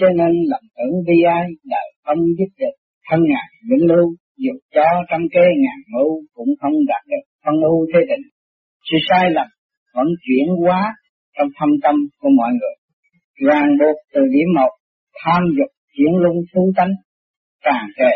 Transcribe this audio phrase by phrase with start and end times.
[0.00, 2.74] cho nên lầm tưởng bi ai, đời không giúp được.
[3.08, 4.06] Thân ngài vĩnh lưu,
[4.44, 7.24] dù cho trăm kế ngàn mưu cũng không đạt được.
[7.44, 8.24] Phân ưu thế định.
[8.90, 9.46] Sự sai lầm
[9.94, 10.94] vẫn chuyển hóa
[11.38, 12.76] trong thâm tâm của mọi người.
[13.48, 14.72] Ràng buộc từ điểm một,
[15.24, 16.92] tham dục chuyển lung thú tánh,
[17.64, 18.12] tràn trề.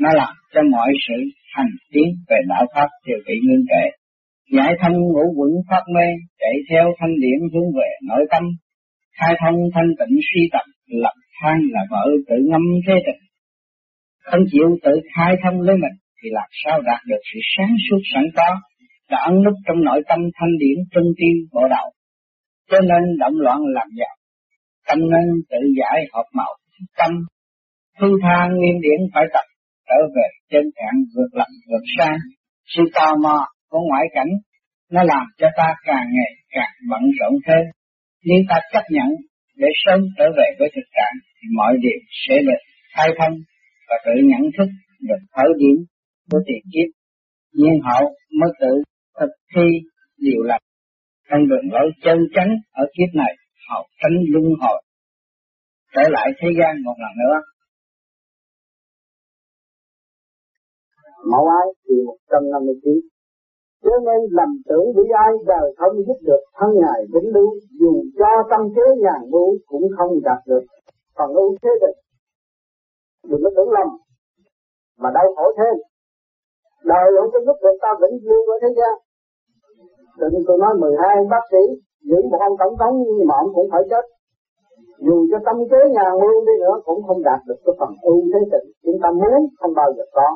[0.00, 1.14] Nó làm cho mọi sự
[1.54, 3.84] hành tiến về đạo pháp đều bị ngưng trệ.
[4.56, 6.06] Giải thông ngũ quẩn phát mê,
[6.38, 8.42] chạy theo thanh điểm hướng về nội tâm,
[9.18, 13.24] khai thông thanh tịnh suy tập lập than là vợ tự ngâm thế tình
[14.24, 18.00] không chịu tự khai thông lấy mình, thì làm sao đạt được sự sáng suốt
[18.14, 18.60] sẵn có,
[19.10, 21.86] đã ấn nút trong nội tâm thanh điển trung tim bộ đạo.
[22.70, 24.14] Cho nên động loạn làm giàu,
[24.88, 26.52] tâm nên tự giải hợp màu,
[26.98, 27.12] tâm
[28.00, 29.46] thư tha nguyên điển phải tập,
[29.88, 32.18] trở về trên cạn vượt lập vượt sang.
[32.66, 34.32] Sự tò mò của ngoại cảnh,
[34.90, 37.64] nó làm cho ta càng ngày càng bận rộn thêm.
[38.24, 39.08] Nếu ta chấp nhận
[39.60, 42.60] để sớm trở về với thực trạng, thì mọi điều sẽ được
[42.94, 43.34] khai thông
[43.88, 44.68] và tự nhận thức
[45.08, 45.76] được khởi điểm
[46.30, 46.88] của tiền kiếp.
[47.58, 48.04] Nhiên hậu
[48.40, 48.72] mới tự
[49.20, 49.66] thực thi
[50.18, 50.64] điều lành.
[51.30, 53.32] Trong đường lối chân chánh ở kiếp này,
[53.68, 54.82] họ tránh luân hồi.
[55.94, 57.36] Trở lại thế gian một lần nữa.
[61.32, 63.13] Mẫu ái thì 159
[63.84, 67.50] cho nên lầm tưởng bị ai, đời không giúp được, thân ngài vĩnh lưu,
[67.80, 70.64] dù cho tâm thế ngàn mưu cũng không đạt được.
[71.14, 71.98] Còn ưu thế định
[73.28, 73.88] đừng có tưởng lầm,
[74.98, 75.74] mà đau khổ thêm.
[76.84, 78.94] Đời không có giúp được ta vĩnh lưu ở thế gian.
[80.20, 81.62] Đừng tôi nói 12 bác sĩ,
[82.08, 84.04] giữ một ông tổng thống nhưng mà ông cũng phải chết.
[85.06, 88.20] Dù cho tâm kế nhà mưu đi nữa cũng không đạt được cái phần ưu
[88.32, 90.28] thế tịnh chúng ta muốn, không bao giờ có.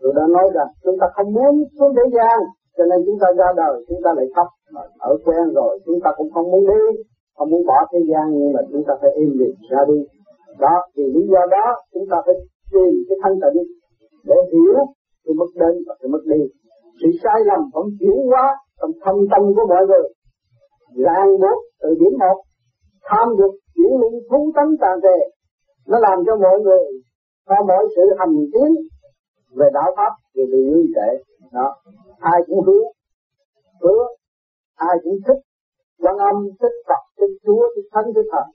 [0.00, 2.38] Tôi đã nói rằng, chúng ta không muốn xuống thế gian
[2.78, 4.48] cho nên chúng ta ra đời, chúng ta lại khóc
[4.98, 7.02] ở quen rồi, chúng ta cũng không muốn đi,
[7.36, 9.98] không muốn bỏ thế gian, nhưng mà chúng ta phải im lìm ra đi.
[10.58, 12.34] Đó, vì lý do đó, chúng ta phải
[12.72, 13.62] tìm cái thanh tịnh
[14.28, 14.76] để hiểu
[15.24, 16.40] cái mất đến và cái mất đi.
[17.00, 18.46] Sự sai lầm vẫn chuyển hóa
[18.80, 20.06] trong thâm tâm của mọi người.
[21.04, 22.38] Ràng buộc từ điểm một,
[23.08, 25.18] tham dục, chuyển lý thú tánh tàn tệ.
[25.88, 26.84] Nó làm cho mọi người
[27.48, 28.70] có mọi sự hành tiến
[29.56, 31.76] về đạo pháp thì bị ngưng tệ, đó.
[32.18, 32.82] Ai cũng hứa
[33.82, 34.06] hứa
[34.76, 35.40] ai cũng thích.
[36.02, 38.46] Quan âm thích phật thích chúa thích thánh thích thần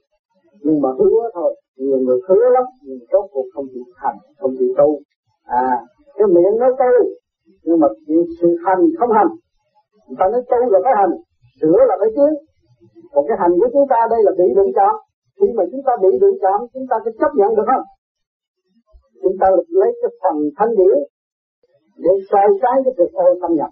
[0.63, 4.55] nhưng mà hứa thôi nhiều người hứa lắm nhưng rốt cuộc không chịu thành, không
[4.59, 4.99] chịu tu.
[5.43, 5.81] À
[6.17, 6.91] cái miệng nói tu
[7.63, 7.87] nhưng mà
[8.41, 9.27] sự hành không hành.
[10.07, 11.11] Người ta nói tu là phải hành
[11.61, 12.27] sửa là phải chứ,
[13.11, 14.95] còn cái hành của chúng ta đây là bị đụng chạm
[15.39, 17.83] khi mà chúng ta bị đụng chạm chúng ta sẽ chấp nhận được không?
[19.23, 19.47] Chúng ta
[19.79, 20.97] lấy cái phần thanh điển
[22.03, 23.71] để soi sáng cái sự ô thâm nhập,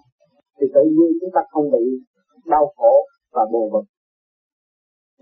[0.56, 1.84] thì tự nhiên chúng ta không bị
[2.46, 2.94] đau khổ
[3.34, 3.86] và buồn bực.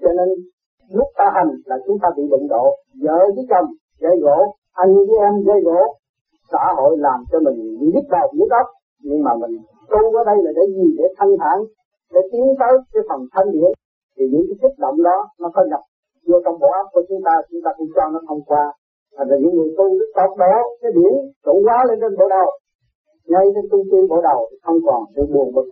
[0.03, 0.29] Cho nên,
[0.97, 2.65] lúc ta hành là chúng ta bị đụng độ,
[3.03, 3.69] vợ với chồng
[4.01, 4.39] gây gỗ,
[4.73, 5.81] anh với em gây gỗ,
[6.53, 7.59] xã hội làm cho mình
[7.95, 8.67] nhức đầu, nhức óc.
[9.03, 9.55] Nhưng mà mình
[9.91, 10.87] tu ở đây là để gì?
[10.99, 11.59] Để thanh thản,
[12.13, 13.71] để tiến tới cái phần thanh điển
[14.17, 15.81] thì những cái kích động đó nó có nhập
[16.27, 18.73] vô trong bộ óc của chúng ta chúng ta cũng cho nó thông qua
[19.17, 21.13] thành ra những người tu đức tốt đó, cái điển
[21.45, 22.51] trụ hóa lên trên bộ đầu
[23.33, 25.69] ngay trên trung tâm bộ đầu thì không còn sự buồn bực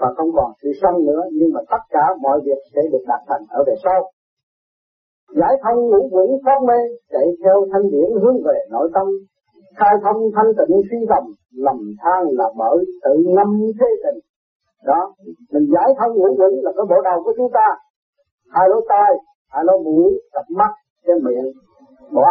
[0.00, 3.20] và không còn sự sân nữa, nhưng mà tất cả mọi việc sẽ được đạt
[3.28, 4.00] thành ở về sau.
[5.40, 6.80] Giải thông ngũ quỷ phát mê,
[7.12, 9.06] chạy theo thanh điển hướng về nội tâm.
[9.78, 11.24] Khai thông thanh tịnh suy tầm
[11.66, 14.18] lầm than là bởi tự ngâm thế tình.
[14.84, 15.14] Đó,
[15.52, 17.68] mình giải thông ngũ quỷ là cái bộ đầu của chúng ta.
[18.48, 19.12] Hai lỗ tai,
[19.48, 20.72] hai lỗ mũi, cặp mắt,
[21.06, 21.52] cái miệng
[22.12, 22.22] bộ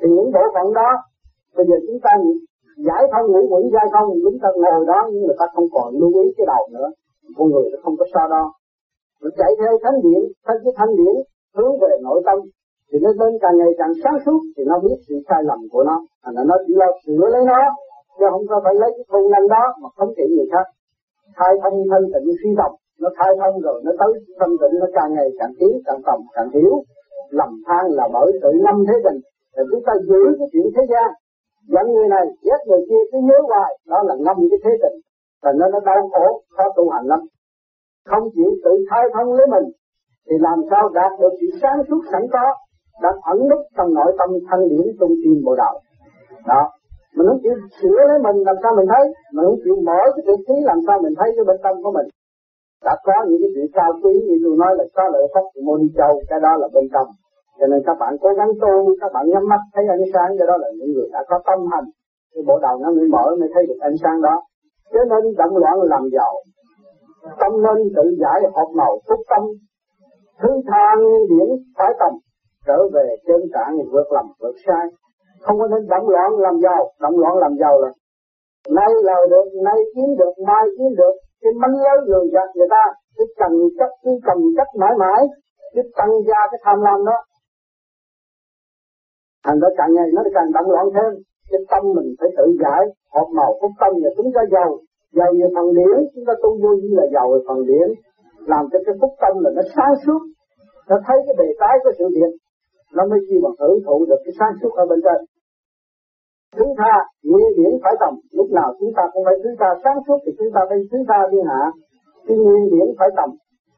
[0.00, 0.90] thì những bộ phận đó
[1.56, 2.12] bây giờ chúng ta
[2.88, 5.94] giải thông ngũ quỷ giải thông chúng ta ngồi đó nhưng mà ta không còn
[6.00, 6.88] lưu ý cái đầu nữa.
[7.36, 8.44] Con người nó không có sao đo.
[9.22, 11.14] Nó chạy theo thánh điển, theo cái thánh điển
[11.56, 12.38] hướng về nội tâm.
[12.88, 15.84] Thì nó lên càng ngày càng sáng suốt thì nó biết sự sai lầm của
[15.84, 15.96] nó.
[16.24, 17.60] Thành nó chỉ lo sửa lấy nó
[18.18, 20.66] chứ không có phải lấy cái công năng đó mà không trị người khác.
[21.36, 22.70] Khai thông thân tịnh suy tâm
[23.02, 26.18] nó khai thông rồi nó tới tâm tịnh nó càng ngày càng tiến càng tầm
[26.34, 26.82] càng hiểu
[27.30, 29.20] lầm than là bởi sự năm thế tình
[29.54, 31.08] thì chúng ta giữ cái chuyện thế gian.
[31.72, 33.72] Giận người này ghét người kia, cứ nhớ hoài.
[33.92, 34.96] Đó là ngâm cái thế tình.
[35.42, 36.26] Và nó nó đau khổ,
[36.56, 37.20] khó tu hành lắm.
[38.10, 39.66] Không chịu tự khai thông lấy mình,
[40.26, 42.44] thì làm sao đạt được sự sáng suốt sẵn có
[43.02, 45.74] Đã ẩn nút trong nội tâm thanh điển trung tim bộ đạo
[46.46, 46.62] đó.
[47.16, 49.04] Mình không chịu sửa lấy mình, làm sao mình thấy?
[49.34, 51.92] Mình không chịu mở cái tự trí làm sao mình thấy cái bên tâm của
[51.98, 52.06] mình?
[52.84, 55.62] Đã có những cái chuyện cao quý như tôi nói là có lợi pháp của
[55.64, 57.08] môn châu, cái đó là bên trong
[57.62, 60.46] cho nên các bạn cố gắng tu, các bạn nhắm mắt thấy ánh sáng, cái
[60.50, 61.84] đó là những người đã có tâm hành.
[62.34, 64.42] Cái bộ đầu nó mới mở, mới thấy được ánh sáng đó.
[64.92, 66.32] Cho nên động loạn làm giàu.
[67.40, 69.42] Tâm nên tự giải hợp màu phúc tâm.
[70.40, 70.86] Thứ tha
[71.30, 71.48] điển
[71.78, 72.12] phải tầm,
[72.66, 74.86] trở về chân trạng vượt lầm, vượt sai.
[75.42, 76.90] Không có nên động loạn làm giàu.
[77.00, 77.90] Động loạn làm giàu là
[78.68, 81.14] nay lời được, nay kiếm được, mai kiếm được.
[81.42, 82.84] Cái mánh lớn lường gạt người ta,
[83.16, 85.22] cái cần chất cái cần chất mãi mãi.
[85.74, 87.18] Cái tăng gia, cái tham lam đó
[89.44, 91.12] thành ra càng ngày nó càng động loạn thêm.
[91.50, 92.82] Cái tâm mình phải tự giải.
[93.14, 94.70] Hộp màu phúc tâm và chúng ta giàu.
[95.18, 97.88] Giàu về phần điển, chúng ta tu vô như là giàu về phần điển.
[98.52, 100.20] Làm cho cái phúc tâm là nó sáng suốt.
[100.90, 102.32] Nó thấy cái bề tái của sự việc.
[102.96, 105.20] Nó mới chi mà hưởng thụ được cái sáng suốt ở bên trên.
[106.56, 106.92] Thứ ta
[107.30, 108.14] nguyên điển phải tầm.
[108.38, 110.98] Lúc nào chúng ta cũng phải thứ ta sáng suốt thì chúng ta phải thứ
[111.08, 111.62] ta thiên hạ.
[112.26, 113.30] Cái nguyên điển phải tầm.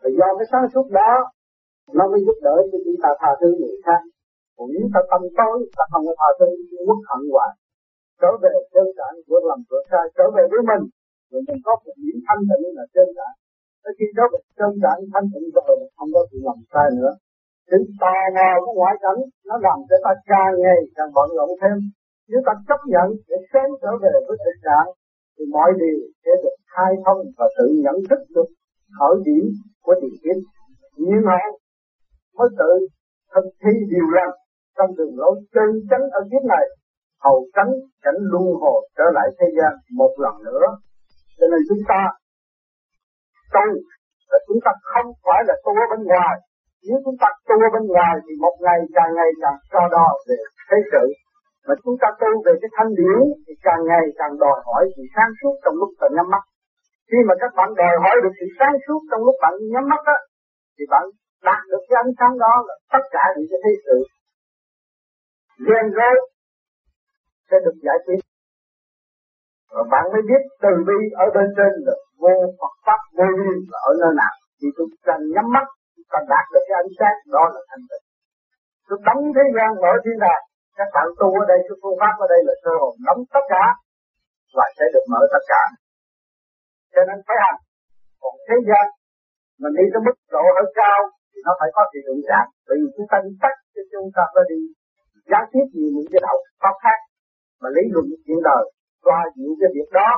[0.03, 1.13] Và do cái sáng suốt đó,
[1.93, 4.01] nó mới giúp đỡ cho chúng ta tha thứ người khác
[4.57, 6.51] cũng phải ta tâm tối, ta không có thờ thân
[6.87, 7.53] quốc hận hoài
[8.21, 10.85] trở về chân giản của làm vượt sai, trở về với mình.
[11.31, 13.33] Rồi mình có một điểm thanh tịnh là chân giản
[13.83, 14.25] Tới khi đó
[14.59, 17.13] chân giản thanh tịnh rồi không có bị làm sai nữa.
[17.71, 21.51] Chính tò mò của ngoại cảnh, nó làm cho ta càng ngày càng bận rộn
[21.61, 21.77] thêm.
[22.31, 24.89] Nếu ta chấp nhận để sớm trở về với thực trạng,
[25.35, 28.49] thì mọi điều sẽ được khai thông và tự nhận thức được
[28.99, 29.45] khởi điểm
[29.85, 30.39] của tiền kiếp
[31.07, 31.51] như hậu
[32.37, 32.73] mới tự
[33.35, 34.35] thực thi điều lành
[34.77, 36.65] trong đường lối chân chánh ở kiếp này,
[37.25, 37.73] hầu tránh
[38.05, 40.67] cảnh luân hồi trở lại thế gian một lần nữa.
[41.39, 42.01] Cho nên chúng ta
[43.55, 43.67] tu
[44.31, 46.35] là chúng ta không phải là tu ở bên ngoài.
[46.89, 50.07] Nếu chúng ta tu ở bên ngoài thì một ngày càng ngày càng so đo
[50.29, 50.37] về
[50.69, 51.05] thế sự.
[51.67, 55.03] Mà chúng ta tu về cái thanh điển thì càng ngày càng đòi hỏi sự
[55.15, 56.45] sáng suốt trong lúc ta nhắm mắt.
[57.11, 60.03] Khi mà các bạn đòi hỏi được sự sáng suốt trong lúc bạn nhắm mắt
[60.17, 60.19] á,
[60.77, 61.05] thì bạn
[61.49, 63.97] đạt được cái ánh sáng đó là tất cả những cái thế sự
[65.67, 66.15] ghen rối
[67.51, 68.21] sẽ được giải quyết.
[69.75, 73.57] Và bạn mới biết từ bi ở bên trên là vô Phật pháp, vô duyên
[73.71, 74.35] là ở nơi nào.
[74.59, 75.67] Thì tôi cần nhắm mắt
[76.13, 78.05] cần đạt được cái ánh sáng, đó là thanh tịnh.
[78.87, 80.45] Tôi đóng thế gian mở thiên đàng
[80.79, 83.45] các bạn tu ở đây, các phương pháp ở đây là sơ hồn nắm tất
[83.55, 83.65] cả
[84.57, 85.63] và sẽ được mở tất cả.
[86.95, 87.61] Cho nên phải hành.
[88.23, 88.87] Còn thế gian
[89.63, 91.01] mình đi tới mức độ ở cao
[91.31, 94.09] thì nó phải có sự đụng chạm bởi vì chúng ta đi tắt cho chúng
[94.17, 94.61] ta phải đi
[95.35, 96.99] gián tiếp nhiều những cái đạo pháp khác
[97.61, 98.65] mà lý luận chuyện đời,
[99.07, 100.11] qua những cái việc đó,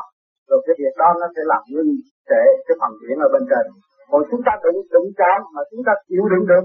[0.49, 1.93] rồi cái việc đó nó sẽ làm ngưng
[2.29, 3.65] trệ cái phần điển ở bên trên.
[4.11, 6.65] Còn chúng ta đụng đụng chạm mà chúng ta chịu đựng được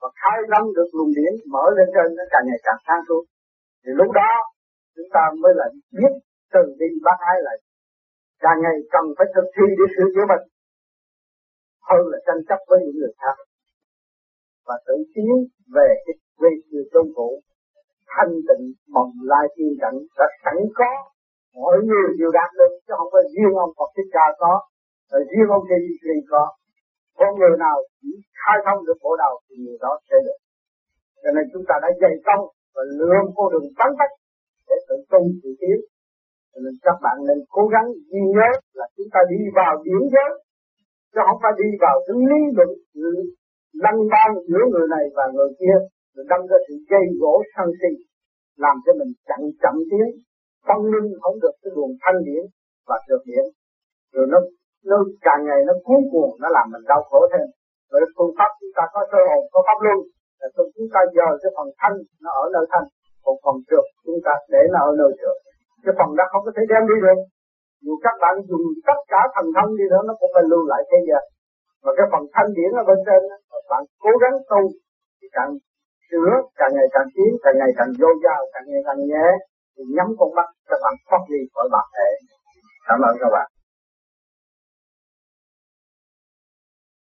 [0.00, 3.22] và khai lâm được luồng điển mở lên trên, nó càng ngày càng sáng suốt.
[3.82, 4.32] Thì lúc đó,
[4.96, 5.66] chúng ta mới là
[5.98, 6.12] biết
[6.54, 7.56] từ đi bác ái lại
[8.44, 10.44] càng ngày cần phải thực thi để sửa chữa mình
[11.88, 13.36] hơn là tranh chấp với những người khác.
[14.66, 15.34] Và tự tiến
[15.76, 17.28] về cái về sự tôn cũ
[18.12, 18.64] thanh tịnh
[18.94, 20.92] bồng lai thiên cảnh, đã sẵn có.
[21.64, 24.52] Mọi người đều đạt được chứ không phải riêng ông Phật Thích Ca có
[25.10, 26.44] rồi riêng ông Thế Kỳ có.
[27.18, 28.10] Con người nào chỉ
[28.40, 30.38] khai thông được bộ đầu thì người đó sẽ được.
[31.22, 32.42] Cho nên chúng ta đã dày công
[32.74, 34.14] và lượm con đường bắn tách
[34.68, 35.78] để tự tu tự tiến.
[36.52, 40.02] Cho nên các bạn nên cố gắng ghi nhớ là chúng ta đi vào điểm
[40.14, 40.30] giới,
[41.12, 42.70] chứ không phải đi vào cái lý luận
[43.84, 45.76] lăn ban giữa người này và người kia
[46.14, 47.92] rồi đâm ra sự gây gỗ sân si,
[48.64, 50.08] làm cho mình chậm chậm tiến,
[50.68, 52.42] tâm linh không được cái luồng thanh điển
[52.88, 53.44] và trượt điển
[54.14, 54.38] rồi nó
[54.90, 54.96] nó
[55.26, 57.46] càng ngày nó cuốn cuồng, nó làm mình đau khổ thêm.
[57.90, 59.98] Rồi phương pháp chúng ta có sơ hồn, có pháp luân,
[60.40, 60.46] là
[60.76, 62.86] chúng ta giờ cái phần thanh nó ở nơi thanh,
[63.24, 65.36] còn phần trượt chúng ta để nó ở nơi trượt.
[65.84, 67.18] Cái phần đó không có thể đem đi được.
[67.84, 70.82] Dù các bạn dùng tất cả thần thông đi nữa, nó cũng phải lưu lại
[70.90, 71.22] thế gian.
[71.84, 73.20] Và cái phần thanh điển ở bên trên
[73.70, 74.62] bạn cố gắng tu,
[75.18, 75.50] thì càng
[76.10, 79.26] sửa, càng ngày càng tiến, càng ngày càng vô dao càng ngày càng nhẹ,
[79.74, 82.08] thì nhắm con mắt các bạn thoát đi khỏi bản thể.
[82.88, 83.48] Cảm ơn các bạn.